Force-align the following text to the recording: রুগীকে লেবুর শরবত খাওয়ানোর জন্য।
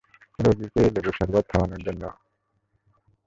রুগীকে 0.39 0.81
লেবুর 0.93 1.15
শরবত 1.17 1.45
খাওয়ানোর 1.51 1.81
জন্য। 1.87 2.03